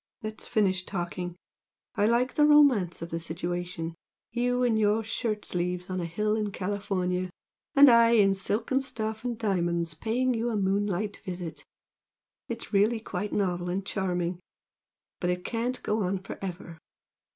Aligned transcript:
let's 0.23 0.47
finish 0.47 0.83
talking! 0.83 1.35
I 1.93 2.07
like 2.07 2.33
the 2.33 2.47
romance 2.47 3.03
of 3.03 3.11
the 3.11 3.19
situation 3.19 3.93
you 4.31 4.63
in 4.63 4.75
your 4.75 5.03
shirt 5.03 5.45
sleeves 5.45 5.91
on 5.91 5.99
a 6.01 6.05
hill 6.05 6.35
in 6.35 6.51
California, 6.51 7.29
and 7.75 7.87
I 7.87 8.13
in 8.13 8.33
silken 8.33 8.81
stuff 8.81 9.23
and 9.23 9.37
diamonds 9.37 9.93
paying 9.93 10.33
you 10.33 10.49
a 10.49 10.57
moonlight 10.57 11.17
visit 11.17 11.63
it's 12.47 12.73
really 12.73 12.99
quite 12.99 13.31
novel 13.31 13.69
and 13.69 13.85
charming! 13.85 14.39
but 15.19 15.29
it 15.29 15.45
can't 15.45 15.83
go 15.83 16.01
on 16.01 16.17
for 16.17 16.39
ever! 16.43 16.79